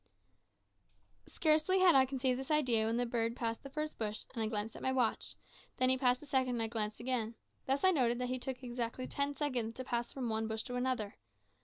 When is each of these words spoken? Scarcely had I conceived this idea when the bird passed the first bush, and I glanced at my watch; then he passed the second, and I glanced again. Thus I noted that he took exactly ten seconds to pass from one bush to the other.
Scarcely 1.27 1.77
had 1.79 1.93
I 1.93 2.07
conceived 2.07 2.39
this 2.39 2.49
idea 2.49 2.87
when 2.87 2.97
the 2.97 3.05
bird 3.05 3.35
passed 3.35 3.61
the 3.61 3.69
first 3.69 3.99
bush, 3.99 4.25
and 4.33 4.41
I 4.41 4.47
glanced 4.47 4.75
at 4.75 4.81
my 4.81 4.91
watch; 4.91 5.35
then 5.77 5.89
he 5.89 5.97
passed 5.99 6.21
the 6.21 6.25
second, 6.25 6.55
and 6.55 6.63
I 6.63 6.67
glanced 6.67 6.99
again. 6.99 7.35
Thus 7.67 7.83
I 7.83 7.91
noted 7.91 8.17
that 8.17 8.29
he 8.29 8.39
took 8.39 8.63
exactly 8.63 9.05
ten 9.05 9.35
seconds 9.35 9.75
to 9.75 9.83
pass 9.83 10.11
from 10.11 10.27
one 10.27 10.47
bush 10.47 10.63
to 10.63 10.73
the 10.73 10.89
other. 10.89 11.17